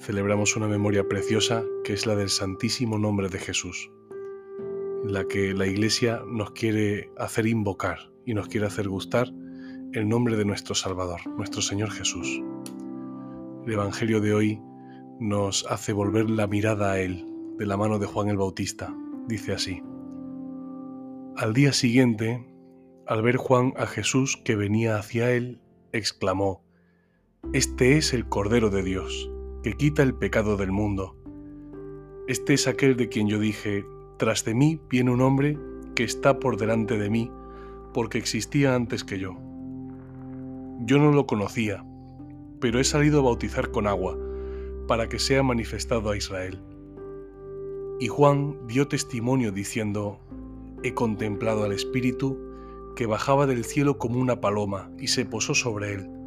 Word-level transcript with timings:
celebramos 0.00 0.56
una 0.56 0.66
memoria 0.66 1.06
preciosa 1.06 1.62
que 1.84 1.92
es 1.92 2.06
la 2.06 2.16
del 2.16 2.30
Santísimo 2.30 2.98
Nombre 2.98 3.28
de 3.28 3.38
Jesús, 3.38 3.90
la 5.04 5.24
que 5.24 5.52
la 5.52 5.66
Iglesia 5.66 6.22
nos 6.26 6.52
quiere 6.52 7.10
hacer 7.18 7.46
invocar 7.46 8.10
y 8.24 8.32
nos 8.32 8.48
quiere 8.48 8.66
hacer 8.66 8.88
gustar 8.88 9.28
el 9.92 10.08
nombre 10.08 10.36
de 10.36 10.46
nuestro 10.46 10.74
Salvador, 10.74 11.20
nuestro 11.36 11.60
Señor 11.60 11.90
Jesús. 11.90 12.40
El 13.66 13.72
Evangelio 13.72 14.20
de 14.20 14.32
hoy 14.32 14.60
nos 15.20 15.66
hace 15.66 15.92
volver 15.92 16.30
la 16.30 16.46
mirada 16.46 16.92
a 16.92 17.00
Él 17.00 17.26
de 17.58 17.66
la 17.66 17.76
mano 17.76 17.98
de 17.98 18.06
Juan 18.06 18.28
el 18.28 18.38
Bautista. 18.38 18.94
Dice 19.28 19.52
así. 19.52 19.82
Al 21.36 21.52
día 21.52 21.74
siguiente, 21.74 22.46
al 23.06 23.22
ver 23.22 23.36
Juan 23.36 23.74
a 23.76 23.86
Jesús 23.86 24.40
que 24.44 24.56
venía 24.56 24.96
hacia 24.96 25.30
él, 25.30 25.60
exclamó, 25.92 26.64
Este 27.52 27.98
es 27.98 28.14
el 28.14 28.28
Cordero 28.28 28.70
de 28.70 28.82
Dios 28.82 29.29
que 29.62 29.74
quita 29.74 30.02
el 30.02 30.14
pecado 30.14 30.56
del 30.56 30.72
mundo. 30.72 31.16
Este 32.26 32.54
es 32.54 32.66
aquel 32.66 32.96
de 32.96 33.08
quien 33.08 33.28
yo 33.28 33.38
dije, 33.38 33.84
tras 34.16 34.44
de 34.44 34.54
mí 34.54 34.80
viene 34.88 35.10
un 35.10 35.20
hombre 35.20 35.58
que 35.94 36.04
está 36.04 36.38
por 36.38 36.56
delante 36.56 36.96
de 36.96 37.10
mí, 37.10 37.30
porque 37.92 38.16
existía 38.16 38.74
antes 38.74 39.04
que 39.04 39.18
yo. 39.18 39.36
Yo 40.80 40.98
no 40.98 41.12
lo 41.12 41.26
conocía, 41.26 41.84
pero 42.58 42.80
he 42.80 42.84
salido 42.84 43.20
a 43.20 43.24
bautizar 43.24 43.70
con 43.70 43.86
agua, 43.86 44.16
para 44.88 45.08
que 45.08 45.18
sea 45.18 45.42
manifestado 45.42 46.10
a 46.10 46.16
Israel. 46.16 46.62
Y 48.00 48.08
Juan 48.08 48.56
dio 48.66 48.88
testimonio 48.88 49.52
diciendo, 49.52 50.20
He 50.82 50.94
contemplado 50.94 51.64
al 51.64 51.72
Espíritu 51.72 52.38
que 52.96 53.04
bajaba 53.04 53.46
del 53.46 53.64
cielo 53.64 53.98
como 53.98 54.18
una 54.18 54.40
paloma 54.40 54.90
y 54.98 55.08
se 55.08 55.26
posó 55.26 55.54
sobre 55.54 55.92
él 55.92 56.19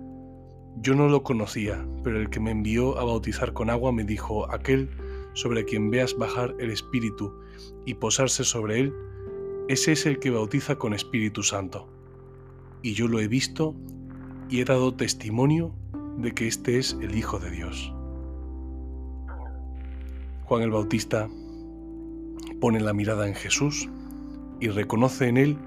yo 0.82 0.96
no 0.96 1.08
lo 1.08 1.24
conocía, 1.24 1.86
pero 2.04 2.20
el 2.20 2.30
que 2.30 2.40
me 2.40 2.52
envió 2.52 2.98
a 2.98 3.04
bautizar 3.04 3.54
con 3.54 3.70
agua 3.70 3.92
me 3.92 4.04
dijo, 4.04 4.52
aquel 4.52 4.90
sobre 5.34 5.66
quien 5.66 5.90
veas 5.90 6.18
bajar 6.18 6.56
el 6.60 6.72
Espíritu 6.72 7.34
y 7.86 7.94
posarse 7.96 8.44
sobre 8.44 8.80
él, 8.80 8.94
ese 9.68 9.92
es 9.92 10.06
el 10.06 10.20
que 10.20 10.32
bautiza 10.32 10.76
con 10.76 10.94
Espíritu 10.94 11.44
Santo. 11.44 11.88
Y 12.82 12.94
yo 12.94 13.08
lo 13.08 13.20
he 13.20 13.28
visto 13.28 13.76
y 14.50 14.62
he 14.62 14.66
dado 14.66 14.94
testimonio 14.94 15.74
de 16.18 16.34
que 16.34 16.48
este 16.48 16.78
es 16.80 16.98
el 17.02 17.16
Hijo 17.16 17.40
de 17.40 17.52
Dios. 17.52 17.94
Juan 20.46 20.64
el 20.64 20.72
Bautista 20.72 21.30
pone 22.60 22.80
la 22.80 22.94
mirada 22.94 23.28
en 23.28 23.36
Jesús 23.36 23.90
y 24.60 24.70
reconoce 24.70 25.28
en 25.28 25.38
él 25.38 25.58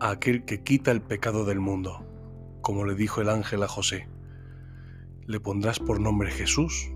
a 0.00 0.10
aquel 0.10 0.44
que 0.44 0.62
quita 0.62 0.90
el 0.90 1.02
pecado 1.02 1.44
del 1.44 1.60
mundo, 1.60 2.04
como 2.62 2.84
le 2.84 2.94
dijo 2.94 3.20
el 3.20 3.28
ángel 3.28 3.62
a 3.62 3.68
José 3.68 4.08
le 5.26 5.40
pondrás 5.40 5.78
por 5.78 6.00
nombre 6.00 6.30
Jesús, 6.30 6.92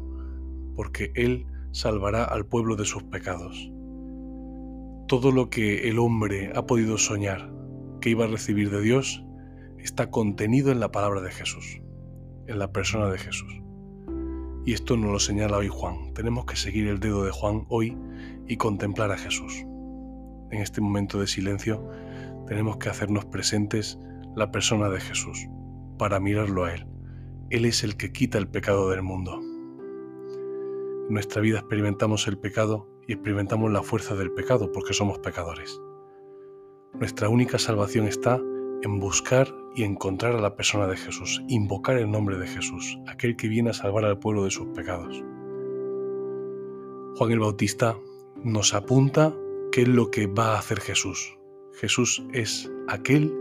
porque 0.75 1.13
Él 1.15 1.47
salvará 1.73 2.25
al 2.25 2.47
pueblo 2.47 2.77
de 2.77 2.85
sus 2.85 3.03
pecados. 3.05 3.71
Todo 5.09 5.33
lo 5.33 5.51
que 5.51 5.89
el 5.89 5.99
hombre 5.99 6.53
ha 6.55 6.67
podido 6.67 6.99
soñar 6.99 7.53
que 8.01 8.11
iba 8.11 8.25
a 8.25 8.29
recibir 8.29 8.71
de 8.71 8.81
Dios 8.81 9.25
está 9.79 10.11
contenido 10.11 10.71
en 10.73 10.81
la 10.81 10.91
palabra 10.91 11.21
de 11.21 11.31
Jesús, 11.31 11.81
en 12.47 12.59
la 12.59 12.73
persona 12.73 13.11
de 13.11 13.19
Jesús. 13.19 13.61
Y 14.65 14.73
esto 14.73 14.97
nos 14.97 15.13
lo 15.13 15.19
señala 15.19 15.59
hoy 15.59 15.69
Juan. 15.69 16.15
Tenemos 16.15 16.47
que 16.47 16.57
seguir 16.57 16.89
el 16.89 17.01
dedo 17.01 17.23
de 17.25 17.31
Juan 17.31 17.67
hoy 17.69 17.97
y 18.49 18.57
contemplar 18.57 19.13
a 19.13 19.19
Jesús. 19.19 19.65
En 20.51 20.63
este 20.63 20.81
momento 20.81 21.21
de 21.21 21.27
silencio 21.27 21.87
tenemos 22.47 22.79
que 22.79 22.89
hacernos 22.89 23.27
presentes 23.27 23.99
la 24.35 24.51
persona 24.51 24.89
de 24.89 25.01
Jesús 25.01 25.49
para 25.99 26.19
mirarlo 26.19 26.65
a 26.65 26.75
Él 26.75 26.94
él 27.55 27.67
es 27.67 27.85
el 27.85 27.97
que 27.97 28.11
quita 28.11 28.39
el 28.39 28.49
pecado 28.49 28.91
del 28.91 29.03
mundo. 29.03 29.41
En 29.41 31.15
nuestra 31.15 31.41
vida 31.41 31.61
experimentamos 31.61 32.27
el 32.27 32.37
pecado 32.37 32.89
y 33.07 33.13
experimentamos 33.13 33.71
la 33.71 33.85
fuerza 33.85 34.17
del 34.17 34.33
pecado 34.33 34.73
porque 34.73 34.93
somos 34.93 35.21
pecadores. 35.21 35.81
Nuestra 36.95 37.29
única 37.29 37.59
salvación 37.59 38.09
está 38.09 38.41
en 38.83 38.99
buscar 38.99 39.55
y 39.77 39.85
encontrar 39.85 40.35
a 40.35 40.41
la 40.41 40.57
persona 40.57 40.89
de 40.89 40.97
Jesús, 40.97 41.43
invocar 41.49 41.97
el 41.97 42.11
nombre 42.11 42.39
de 42.39 42.49
Jesús, 42.49 42.99
aquel 43.07 43.37
que 43.37 43.49
viene 43.49 43.71
a 43.71 43.75
salvar 43.75 44.05
al 44.05 44.19
pueblo 44.19 44.45
de 44.45 44.51
sus 44.51 44.67
pecados. 44.69 45.23
Juan 47.17 47.31
el 47.31 47.39
Bautista 47.39 47.97
nos 48.43 48.75
apunta 48.75 49.33
qué 49.71 49.83
es 49.83 49.89
lo 49.89 50.11
que 50.11 50.27
va 50.27 50.55
a 50.55 50.59
hacer 50.59 50.81
Jesús. 50.81 51.39
Jesús 51.75 52.25
es 52.33 52.69
aquel 52.89 53.33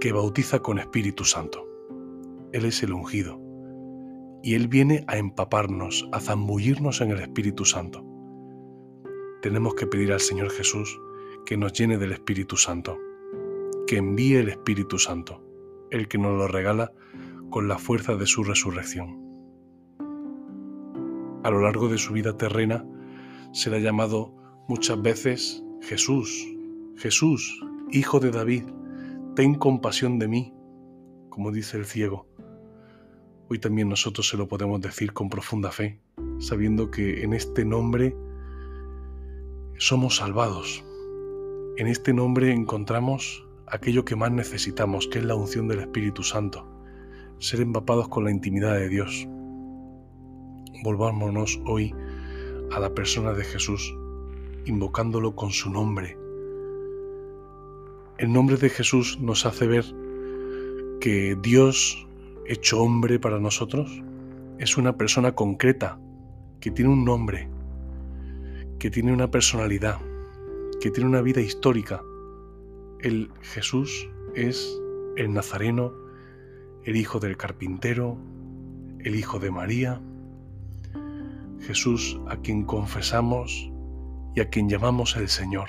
que 0.00 0.12
bautiza 0.12 0.58
con 0.58 0.80
Espíritu 0.80 1.24
Santo. 1.24 1.65
Él 2.56 2.64
es 2.64 2.82
el 2.82 2.94
ungido. 2.94 3.38
Y 4.42 4.54
Él 4.54 4.66
viene 4.66 5.04
a 5.08 5.18
empaparnos, 5.18 6.08
a 6.10 6.20
zambullirnos 6.20 7.02
en 7.02 7.10
el 7.10 7.18
Espíritu 7.18 7.66
Santo. 7.66 8.02
Tenemos 9.42 9.74
que 9.74 9.86
pedir 9.86 10.10
al 10.10 10.20
Señor 10.20 10.48
Jesús 10.48 10.98
que 11.44 11.58
nos 11.58 11.74
llene 11.74 11.98
del 11.98 12.12
Espíritu 12.12 12.56
Santo, 12.56 12.96
que 13.86 13.98
envíe 13.98 14.36
el 14.36 14.48
Espíritu 14.48 14.98
Santo, 14.98 15.44
el 15.90 16.08
que 16.08 16.16
nos 16.16 16.32
lo 16.32 16.48
regala 16.48 16.92
con 17.50 17.68
la 17.68 17.76
fuerza 17.76 18.16
de 18.16 18.24
su 18.24 18.42
resurrección. 18.42 19.20
A 21.44 21.50
lo 21.50 21.60
largo 21.60 21.90
de 21.90 21.98
su 21.98 22.14
vida 22.14 22.38
terrena 22.38 22.86
será 23.52 23.78
llamado 23.78 24.34
muchas 24.66 25.02
veces 25.02 25.62
Jesús, 25.82 26.48
Jesús, 26.96 27.60
Hijo 27.92 28.18
de 28.18 28.30
David, 28.30 28.64
ten 29.34 29.56
compasión 29.56 30.18
de 30.18 30.28
mí, 30.28 30.54
como 31.28 31.52
dice 31.52 31.76
el 31.76 31.84
ciego. 31.84 32.26
Hoy 33.48 33.60
también 33.60 33.88
nosotros 33.88 34.28
se 34.28 34.36
lo 34.36 34.48
podemos 34.48 34.80
decir 34.80 35.12
con 35.12 35.30
profunda 35.30 35.70
fe, 35.70 36.00
sabiendo 36.40 36.90
que 36.90 37.22
en 37.22 37.32
este 37.32 37.64
nombre 37.64 38.16
somos 39.78 40.16
salvados. 40.16 40.84
En 41.76 41.86
este 41.86 42.12
nombre 42.12 42.52
encontramos 42.52 43.46
aquello 43.68 44.04
que 44.04 44.16
más 44.16 44.32
necesitamos, 44.32 45.06
que 45.06 45.20
es 45.20 45.24
la 45.24 45.36
unción 45.36 45.68
del 45.68 45.78
Espíritu 45.78 46.24
Santo, 46.24 46.66
ser 47.38 47.60
empapados 47.60 48.08
con 48.08 48.24
la 48.24 48.32
intimidad 48.32 48.74
de 48.74 48.88
Dios. 48.88 49.28
Volvámonos 50.82 51.60
hoy 51.66 51.94
a 52.72 52.80
la 52.80 52.94
persona 52.94 53.32
de 53.32 53.44
Jesús, 53.44 53.94
invocándolo 54.64 55.36
con 55.36 55.52
su 55.52 55.70
nombre. 55.70 56.18
El 58.18 58.32
nombre 58.32 58.56
de 58.56 58.70
Jesús 58.70 59.20
nos 59.20 59.46
hace 59.46 59.68
ver 59.68 59.84
que 61.00 61.36
Dios 61.40 62.05
hecho 62.48 62.80
hombre 62.80 63.18
para 63.18 63.38
nosotros 63.38 64.02
es 64.58 64.76
una 64.76 64.96
persona 64.96 65.32
concreta, 65.34 65.98
que 66.60 66.70
tiene 66.70 66.90
un 66.90 67.04
nombre, 67.04 67.48
que 68.78 68.90
tiene 68.90 69.12
una 69.12 69.30
personalidad, 69.30 69.98
que 70.80 70.90
tiene 70.90 71.08
una 71.08 71.22
vida 71.22 71.40
histórica. 71.40 72.02
El 73.00 73.30
Jesús 73.42 74.08
es 74.34 74.80
el 75.16 75.32
Nazareno, 75.32 75.92
el 76.84 76.96
hijo 76.96 77.20
del 77.20 77.36
carpintero, 77.36 78.16
el 79.00 79.14
hijo 79.16 79.38
de 79.38 79.50
María, 79.50 80.00
Jesús 81.60 82.18
a 82.28 82.36
quien 82.36 82.64
confesamos 82.64 83.70
y 84.34 84.40
a 84.40 84.48
quien 84.48 84.68
llamamos 84.68 85.16
el 85.16 85.28
Señor. 85.28 85.68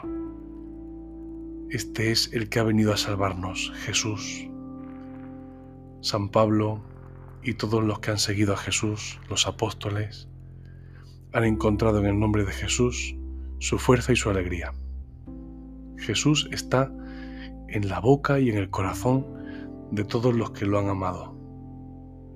Este 1.69 2.11
es 2.11 2.31
el 2.33 2.49
que 2.49 2.59
ha 2.59 2.63
venido 2.63 2.93
a 2.93 2.97
salvarnos, 2.97 3.73
Jesús, 3.85 4.47
San 6.01 6.29
Pablo 6.29 6.83
y 7.43 7.53
todos 7.53 7.83
los 7.83 7.99
que 7.99 8.11
han 8.11 8.19
seguido 8.19 8.53
a 8.53 8.57
Jesús, 8.57 9.19
los 9.29 9.47
apóstoles, 9.47 10.29
han 11.33 11.43
encontrado 11.43 11.99
en 11.99 12.05
el 12.05 12.19
nombre 12.19 12.45
de 12.45 12.51
Jesús 12.51 13.15
su 13.59 13.79
fuerza 13.79 14.13
y 14.13 14.15
su 14.15 14.29
alegría. 14.29 14.73
Jesús 15.97 16.47
está 16.51 16.91
en 17.67 17.89
la 17.89 17.99
boca 17.99 18.39
y 18.39 18.49
en 18.49 18.57
el 18.57 18.69
corazón 18.69 19.25
de 19.91 20.03
todos 20.03 20.35
los 20.35 20.51
que 20.51 20.65
lo 20.65 20.79
han 20.79 20.89
amado. 20.89 21.35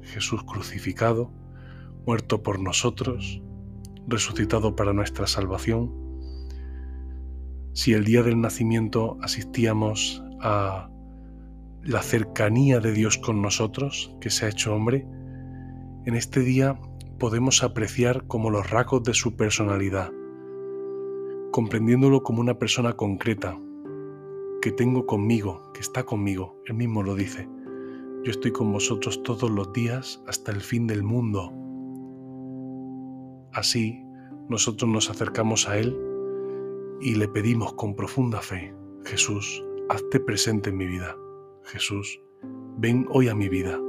Jesús 0.02 0.44
crucificado, 0.44 1.32
muerto 2.06 2.42
por 2.44 2.60
nosotros, 2.60 3.42
resucitado 4.08 4.76
para 4.76 4.94
nuestra 4.94 5.28
salvación. 5.28 5.94
Si 7.74 7.94
el 7.94 8.04
día 8.04 8.24
del 8.24 8.42
nacimiento 8.42 9.18
asistíamos 9.22 10.24
a 10.42 10.90
la 11.84 12.04
cercanía 12.04 12.80
de 12.80 12.92
Dios 12.92 13.18
con 13.18 13.42
nosotros, 13.42 14.16
que 14.22 14.30
se 14.30 14.46
ha 14.46 14.50
hecho 14.50 14.76
hombre, 14.76 15.08
en 16.06 16.16
este 16.16 16.42
día 16.42 16.80
podemos 17.18 17.64
apreciar 17.64 18.26
como 18.28 18.50
los 18.50 18.70
rasgos 18.70 19.04
de 19.04 19.14
su 19.14 19.36
personalidad, 19.36 20.12
comprendiéndolo 21.52 22.22
como 22.24 22.42
una 22.42 22.60
persona 22.60 22.94
concreta, 22.94 23.58
que 24.62 24.72
tengo 24.72 25.08
conmigo, 25.08 25.72
que 25.74 25.82
está 25.82 26.04
conmigo, 26.04 26.56
él 26.66 26.76
mismo 26.76 27.02
lo 27.02 27.16
dice. 27.16 27.50
Yo 28.24 28.30
estoy 28.30 28.52
con 28.52 28.72
vosotros 28.72 29.24
todos 29.24 29.50
los 29.50 29.74
días 29.74 30.22
hasta 30.28 30.52
el 30.52 30.62
fin 30.62 30.86
del 30.86 31.02
mundo. 31.02 31.52
Así, 33.54 34.04
nosotros 34.48 34.90
nos 34.90 35.10
acercamos 35.10 35.68
a 35.68 35.80
Él 35.80 35.98
y 37.02 37.16
le 37.16 37.28
pedimos 37.28 37.74
con 37.74 37.96
profunda 37.96 38.40
fe, 38.40 38.76
Jesús, 39.06 39.64
hazte 39.90 40.20
presente 40.20 40.70
en 40.70 40.78
mi 40.78 40.86
vida. 40.86 41.16
Jesús, 41.72 42.22
ven 42.78 43.08
hoy 43.10 43.30
a 43.30 43.36
mi 43.36 43.48
vida. 43.48 43.80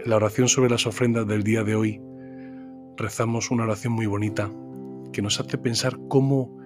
En 0.00 0.08
la 0.10 0.16
oración 0.16 0.48
sobre 0.48 0.70
las 0.70 0.86
ofrendas 0.86 1.26
del 1.26 1.42
día 1.42 1.64
de 1.64 1.74
hoy, 1.74 2.00
rezamos 2.96 3.50
una 3.50 3.64
oración 3.64 3.92
muy 3.92 4.06
bonita 4.06 4.50
que 5.12 5.20
nos 5.20 5.38
hace 5.38 5.58
pensar 5.58 5.98
cómo 6.08 6.58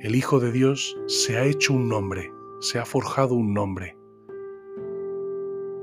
el 0.00 0.16
Hijo 0.16 0.40
de 0.40 0.50
Dios 0.50 0.96
se 1.06 1.36
ha 1.36 1.44
hecho 1.44 1.74
un 1.74 1.88
nombre, 1.88 2.32
se 2.60 2.80
ha 2.80 2.84
forjado 2.84 3.36
un 3.36 3.54
nombre. 3.54 3.96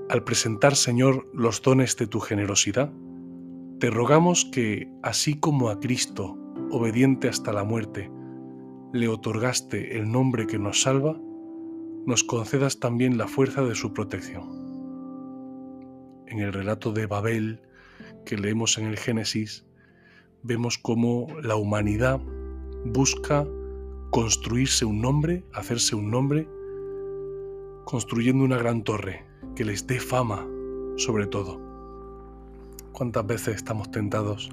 Al 0.10 0.26
presentar, 0.26 0.76
Señor, 0.76 1.26
los 1.34 1.62
dones 1.62 1.96
de 1.96 2.08
tu 2.08 2.20
generosidad, 2.20 2.92
te 3.80 3.90
rogamos 3.90 4.44
que, 4.52 4.92
así 5.04 5.40
como 5.40 5.70
a 5.70 5.80
Cristo, 5.80 6.38
obediente 6.70 7.30
hasta 7.30 7.54
la 7.54 7.64
muerte, 7.64 8.12
le 8.92 9.08
otorgaste 9.08 9.98
el 9.98 10.12
nombre 10.12 10.48
que 10.48 10.60
nos 10.60 10.82
salva, 10.82 11.18
nos 12.06 12.24
concedas 12.24 12.80
también 12.80 13.18
la 13.18 13.28
fuerza 13.28 13.62
de 13.64 13.76
su 13.76 13.94
protección. 13.94 14.48
En 16.28 16.40
el 16.40 16.54
relato 16.54 16.92
de 16.92 17.08
Babel 17.08 17.62
que 18.26 18.38
leemos 18.38 18.78
en 18.78 18.86
el 18.86 18.98
Génesis, 18.98 19.66
vemos 20.44 20.78
cómo 20.78 21.28
la 21.42 21.56
humanidad 21.56 22.20
busca 22.86 23.46
construirse 24.12 24.86
un 24.86 25.02
nombre, 25.02 25.44
hacerse 25.54 25.96
un 25.96 26.10
nombre, 26.10 26.48
construyendo 27.86 28.44
una 28.44 28.58
gran 28.58 28.84
torre 28.84 29.26
que 29.56 29.66
les 29.66 29.86
dé 29.88 30.00
fama 30.00 30.48
sobre 30.98 31.28
todo. 31.28 31.60
¿Cuántas 32.92 33.26
veces 33.26 33.56
estamos 33.56 33.90
tentados 33.92 34.50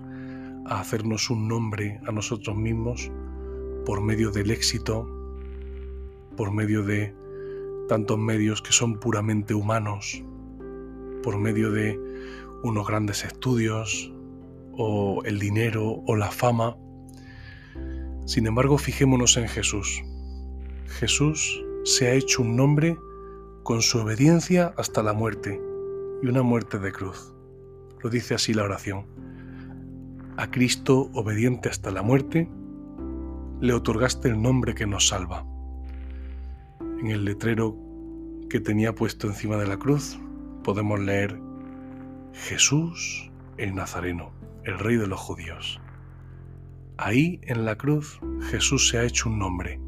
a 0.67 0.81
hacernos 0.81 1.31
un 1.31 1.49
nombre 1.49 2.01
a 2.07 2.13
nosotros 2.13 2.57
mismos 2.57 3.11
por 3.85 4.01
medio 4.01 4.31
del 4.31 4.51
éxito, 4.51 5.09
por 6.37 6.53
medio 6.53 6.83
de 6.83 7.15
tantos 7.89 8.19
medios 8.19 8.63
que 8.63 8.73
son 8.73 8.99
puramente 8.99 9.55
humanos, 9.55 10.23
por 11.23 11.39
medio 11.39 11.71
de 11.71 11.99
unos 12.63 12.87
grandes 12.87 13.25
estudios 13.25 14.13
o 14.73 15.23
el 15.25 15.39
dinero 15.39 16.03
o 16.07 16.17
la 16.17 16.31
fama? 16.31 16.77
Sin 18.27 18.47
embargo, 18.47 18.79
fijémonos 18.79 19.37
en 19.37 19.49
Jesús. 19.49 20.03
Jesús 20.99 21.65
se 21.85 22.09
ha 22.09 22.15
hecho 22.15 22.43
un 22.43 22.57
nombre 22.57 22.99
con 23.63 23.83
su 23.83 23.99
obediencia 23.99 24.75
hasta 24.77 25.03
la 25.03 25.13
muerte 25.13 25.61
y 26.23 26.27
una 26.27 26.43
muerte 26.43 26.79
de 26.79 26.93
cruz. 26.93 27.33
Lo 28.03 28.11
dice 28.11 28.35
así 28.35 28.55
la 28.55 28.65
oración. 28.65 29.07
A 30.37 30.51
Cristo, 30.51 31.11
obediente 31.15 31.69
hasta 31.69 31.91
la 31.91 32.03
muerte, 32.03 32.49
le 33.61 33.73
otorgaste 33.73 34.29
el 34.29 34.41
nombre 34.41 34.75
que 34.75 34.87
nos 34.87 35.09
salva. 35.09 35.47
En 36.99 37.09
el 37.09 37.27
letrero 37.27 37.77
que 38.49 38.59
tenía 38.59 38.95
puesto 38.95 39.27
encima 39.27 39.57
de 39.57 39.67
la 39.67 39.77
cruz 39.77 40.19
podemos 40.65 40.99
leer 40.99 41.39
Jesús 42.33 43.31
el 43.59 43.75
Nazareno, 43.75 44.33
el 44.65 44.79
Rey 44.79 44.97
de 44.97 45.07
los 45.07 45.21
judíos. 45.21 45.79
Ahí 46.97 47.39
en 47.43 47.67
la 47.67 47.77
cruz 47.77 48.19
Jesús 48.51 48.89
se 48.89 48.97
ha 48.97 49.05
hecho 49.05 49.29
un 49.29 49.39
nombre, 49.39 49.79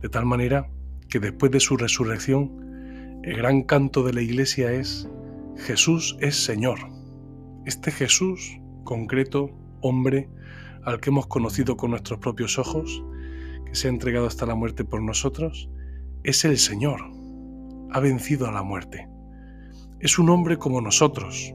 de 0.00 0.08
tal 0.08 0.24
manera 0.24 0.70
que 1.10 1.20
después 1.20 1.52
de 1.52 1.60
su 1.60 1.76
resurrección, 1.76 3.20
el 3.22 3.36
gran 3.36 3.62
canto 3.62 4.02
de 4.02 4.14
la 4.14 4.22
iglesia 4.22 4.72
es 4.72 5.10
Jesús 5.58 6.16
es 6.20 6.42
Señor. 6.42 6.78
Este 7.66 7.90
Jesús, 7.90 8.58
concreto, 8.84 9.50
hombre, 9.82 10.30
al 10.82 10.98
que 10.98 11.10
hemos 11.10 11.26
conocido 11.26 11.76
con 11.76 11.90
nuestros 11.90 12.20
propios 12.20 12.58
ojos, 12.58 13.04
que 13.66 13.74
se 13.74 13.88
ha 13.88 13.90
entregado 13.90 14.26
hasta 14.26 14.46
la 14.46 14.54
muerte 14.54 14.84
por 14.84 15.02
nosotros, 15.02 15.68
es 16.26 16.44
el 16.44 16.58
Señor. 16.58 17.00
Ha 17.92 18.00
vencido 18.00 18.48
a 18.48 18.52
la 18.52 18.64
muerte. 18.64 19.08
Es 20.00 20.18
un 20.18 20.28
hombre 20.28 20.58
como 20.58 20.80
nosotros. 20.80 21.54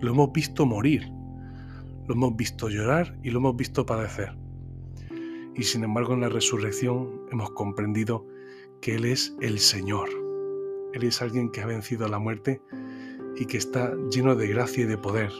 Lo 0.00 0.10
hemos 0.10 0.32
visto 0.32 0.66
morir, 0.66 1.08
lo 2.08 2.14
hemos 2.14 2.34
visto 2.34 2.68
llorar 2.68 3.16
y 3.22 3.30
lo 3.30 3.38
hemos 3.38 3.56
visto 3.56 3.86
padecer. 3.86 4.36
Y 5.54 5.62
sin 5.62 5.84
embargo 5.84 6.14
en 6.14 6.22
la 6.22 6.28
resurrección 6.28 7.20
hemos 7.30 7.50
comprendido 7.50 8.26
que 8.82 8.96
Él 8.96 9.04
es 9.04 9.36
el 9.40 9.60
Señor. 9.60 10.08
Él 10.92 11.04
es 11.04 11.22
alguien 11.22 11.52
que 11.52 11.60
ha 11.60 11.66
vencido 11.66 12.04
a 12.04 12.08
la 12.08 12.18
muerte 12.18 12.60
y 13.36 13.46
que 13.46 13.58
está 13.58 13.94
lleno 14.10 14.34
de 14.34 14.48
gracia 14.48 14.82
y 14.82 14.86
de 14.88 14.98
poder. 14.98 15.30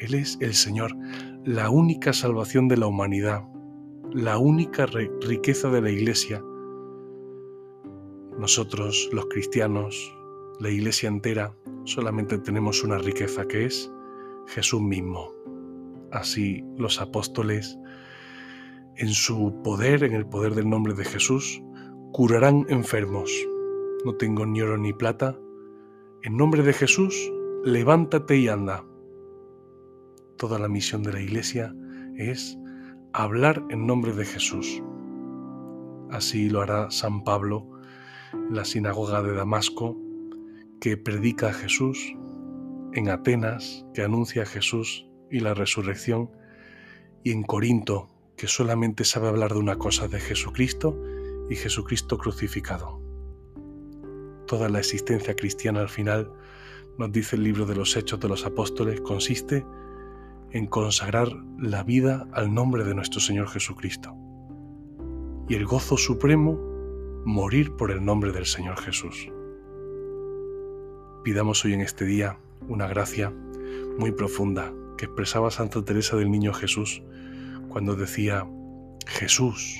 Él 0.00 0.14
es 0.14 0.36
el 0.42 0.52
Señor, 0.52 0.94
la 1.46 1.70
única 1.70 2.12
salvación 2.12 2.68
de 2.68 2.76
la 2.76 2.86
humanidad, 2.86 3.42
la 4.12 4.36
única 4.36 4.84
riqueza 4.84 5.70
de 5.70 5.80
la 5.80 5.90
Iglesia. 5.90 6.42
Nosotros, 8.38 9.08
los 9.12 9.26
cristianos, 9.26 10.14
la 10.60 10.68
Iglesia 10.68 11.08
entera, 11.08 11.56
solamente 11.84 12.38
tenemos 12.38 12.84
una 12.84 12.98
riqueza 12.98 13.46
que 13.46 13.64
es 13.64 13.90
Jesús 14.48 14.82
mismo. 14.82 15.32
Así 16.12 16.62
los 16.76 17.00
apóstoles, 17.00 17.78
en 18.96 19.08
su 19.08 19.62
poder, 19.62 20.04
en 20.04 20.12
el 20.12 20.26
poder 20.26 20.54
del 20.54 20.68
nombre 20.68 20.92
de 20.92 21.04
Jesús, 21.04 21.62
curarán 22.12 22.66
enfermos. 22.68 23.30
No 24.04 24.14
tengo 24.16 24.44
ni 24.44 24.60
oro 24.60 24.76
ni 24.76 24.92
plata. 24.92 25.38
En 26.22 26.36
nombre 26.36 26.62
de 26.62 26.74
Jesús, 26.74 27.32
levántate 27.64 28.36
y 28.36 28.48
anda. 28.48 28.84
Toda 30.36 30.58
la 30.58 30.68
misión 30.68 31.02
de 31.02 31.12
la 31.14 31.22
Iglesia 31.22 31.74
es 32.16 32.58
hablar 33.14 33.64
en 33.70 33.86
nombre 33.86 34.12
de 34.12 34.26
Jesús. 34.26 34.82
Así 36.10 36.50
lo 36.50 36.60
hará 36.60 36.90
San 36.90 37.24
Pablo 37.24 37.75
la 38.50 38.64
sinagoga 38.64 39.22
de 39.22 39.32
Damasco, 39.32 39.96
que 40.80 40.96
predica 40.96 41.48
a 41.48 41.52
Jesús, 41.52 42.14
en 42.92 43.08
Atenas, 43.08 43.84
que 43.94 44.02
anuncia 44.02 44.42
a 44.42 44.46
Jesús 44.46 45.06
y 45.30 45.40
la 45.40 45.54
resurrección, 45.54 46.30
y 47.22 47.32
en 47.32 47.42
Corinto, 47.42 48.08
que 48.36 48.46
solamente 48.46 49.04
sabe 49.04 49.28
hablar 49.28 49.52
de 49.52 49.58
una 49.58 49.76
cosa, 49.76 50.08
de 50.08 50.20
Jesucristo 50.20 51.00
y 51.50 51.56
Jesucristo 51.56 52.18
crucificado. 52.18 53.00
Toda 54.46 54.68
la 54.68 54.78
existencia 54.78 55.34
cristiana 55.34 55.80
al 55.80 55.88
final, 55.88 56.30
nos 56.98 57.12
dice 57.12 57.36
el 57.36 57.42
libro 57.42 57.66
de 57.66 57.76
los 57.76 57.96
Hechos 57.96 58.20
de 58.20 58.28
los 58.28 58.46
Apóstoles, 58.46 59.00
consiste 59.00 59.66
en 60.52 60.66
consagrar 60.66 61.28
la 61.58 61.82
vida 61.82 62.26
al 62.32 62.52
nombre 62.54 62.84
de 62.84 62.94
nuestro 62.94 63.20
Señor 63.20 63.48
Jesucristo. 63.48 64.14
Y 65.48 65.54
el 65.54 65.66
gozo 65.66 65.96
supremo, 65.96 66.75
morir 67.26 67.72
por 67.72 67.90
el 67.90 68.04
nombre 68.04 68.30
del 68.30 68.46
Señor 68.46 68.80
Jesús. 68.80 69.32
Pidamos 71.24 71.64
hoy 71.64 71.72
en 71.72 71.80
este 71.80 72.04
día 72.04 72.38
una 72.68 72.86
gracia 72.86 73.32
muy 73.98 74.12
profunda 74.12 74.72
que 74.96 75.06
expresaba 75.06 75.50
Santa 75.50 75.84
Teresa 75.84 76.16
del 76.16 76.30
Niño 76.30 76.52
Jesús 76.52 77.02
cuando 77.68 77.96
decía, 77.96 78.46
Jesús, 79.08 79.76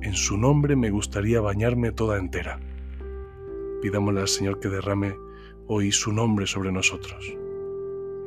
en 0.00 0.14
su 0.14 0.38
nombre 0.38 0.76
me 0.76 0.90
gustaría 0.90 1.40
bañarme 1.40 1.90
toda 1.90 2.20
entera. 2.20 2.60
Pidámosle 3.82 4.20
al 4.20 4.28
Señor 4.28 4.60
que 4.60 4.68
derrame 4.68 5.16
hoy 5.66 5.90
su 5.90 6.12
nombre 6.12 6.46
sobre 6.46 6.70
nosotros, 6.70 7.36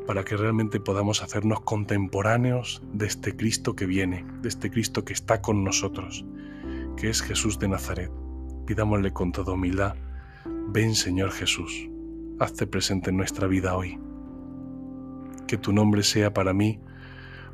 para 0.06 0.26
que 0.26 0.36
realmente 0.36 0.82
podamos 0.82 1.24
hacernos 1.24 1.62
contemporáneos 1.62 2.84
de 2.92 3.06
este 3.06 3.38
Cristo 3.38 3.74
que 3.74 3.86
viene, 3.86 4.26
de 4.42 4.50
este 4.50 4.70
Cristo 4.70 5.06
que 5.06 5.14
está 5.14 5.42
con 5.42 5.64
nosotros, 5.64 6.26
que 6.98 7.10
es 7.10 7.22
Jesús 7.22 7.58
de 7.58 7.70
Nazaret. 7.70 8.12
Pidámosle 8.66 9.12
con 9.12 9.32
toda 9.32 9.54
humildad, 9.54 9.96
ven 10.70 10.96
Señor 10.96 11.32
Jesús, 11.32 11.90
hazte 12.40 12.68
presente 12.68 13.10
en 13.10 13.18
nuestra 13.18 13.48
vida 13.48 13.76
hoy 13.76 14.00
que 15.48 15.58
tu 15.58 15.72
nombre 15.72 16.04
sea 16.04 16.34
para 16.34 16.54
mí 16.54 16.80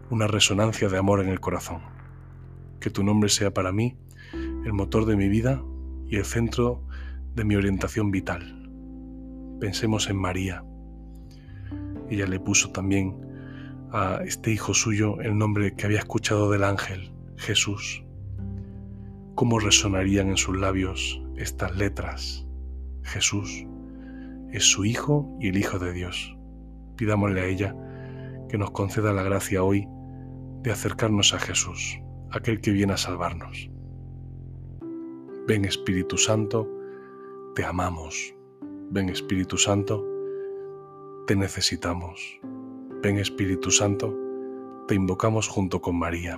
una 0.10 0.28
resonancia 0.28 0.90
de 0.90 0.98
amor 0.98 1.22
en 1.22 1.30
el 1.30 1.40
corazón. 1.40 1.82
Que 2.80 2.90
tu 2.90 3.04
nombre 3.04 3.30
sea 3.30 3.54
para 3.54 3.72
mí 3.72 3.98
el 4.64 4.74
motor 4.74 5.06
de 5.06 5.16
mi 5.16 5.28
vida 5.28 5.62
y 6.08 6.16
el 6.16 6.26
centro 6.26 6.82
de 7.36 7.44
mi 7.44 7.56
orientación 7.56 8.10
vital. 8.10 8.70
Pensemos 9.60 10.10
en 10.10 10.16
María. 10.16 10.64
Ella 12.10 12.26
le 12.26 12.40
puso 12.40 12.72
también 12.72 13.20
a 13.92 14.22
este 14.26 14.52
hijo 14.52 14.74
suyo 14.74 15.20
el 15.20 15.38
nombre 15.38 15.76
que 15.76 15.86
había 15.86 16.00
escuchado 16.00 16.50
del 16.52 16.64
ángel, 16.64 17.12
Jesús. 17.36 18.04
¿Cómo 19.40 19.58
resonarían 19.58 20.28
en 20.28 20.36
sus 20.36 20.58
labios 20.58 21.24
estas 21.38 21.74
letras? 21.78 22.46
Jesús 23.04 23.66
es 24.52 24.66
su 24.66 24.84
Hijo 24.84 25.34
y 25.40 25.48
el 25.48 25.56
Hijo 25.56 25.80
de 25.80 25.94
Dios. 25.94 26.38
Pidámosle 26.98 27.40
a 27.40 27.46
ella 27.46 27.74
que 28.50 28.58
nos 28.58 28.72
conceda 28.72 29.14
la 29.14 29.24
gracia 29.24 29.64
hoy 29.64 29.88
de 30.62 30.74
acercarnos 30.74 31.34
a 31.34 31.40
Jesús, 31.40 32.02
aquel 32.32 32.60
que 32.60 32.72
viene 32.72 32.92
a 32.92 32.98
salvarnos. 32.98 33.72
Ven 35.48 35.64
Espíritu 35.64 36.18
Santo, 36.18 36.70
te 37.56 37.64
amamos. 37.64 38.36
Ven 38.92 39.08
Espíritu 39.08 39.56
Santo, 39.56 40.06
te 41.28 41.38
necesitamos. 41.38 42.42
Ven 43.02 43.18
Espíritu 43.18 43.72
Santo, 43.72 44.14
te 44.90 44.96
invocamos 44.96 45.48
junto 45.48 45.80
con 45.80 45.98
María. 45.98 46.38